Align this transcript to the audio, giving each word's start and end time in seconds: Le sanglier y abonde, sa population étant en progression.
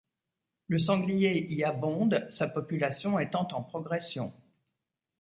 Le 0.65 0.79
sanglier 0.79 1.45
y 1.53 1.63
abonde, 1.63 2.25
sa 2.31 2.49
population 2.49 3.19
étant 3.19 3.47
en 3.51 3.61
progression. 3.61 4.33